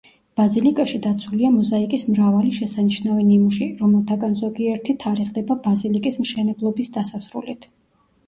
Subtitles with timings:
[0.39, 7.69] ბაზილიკაში დაცულია მოზაიკის მრავალი შესანიშნავი ნიმუში, რომელთაგან ზოგიერთი თარიღდება ბაზილიკის მშენებლობის დასასრულით.